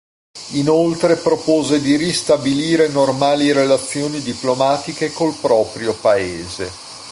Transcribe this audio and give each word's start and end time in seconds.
Inoltre 0.53 1.15
propose 1.15 1.79
di 1.79 1.95
ristabilire 1.95 2.87
normali 2.87 3.51
relazioni 3.51 4.19
diplomatiche 4.21 5.11
col 5.11 5.35
proprio 5.39 5.93
Paese. 5.93 6.71